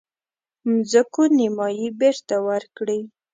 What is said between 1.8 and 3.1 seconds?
بیرته ورکړي.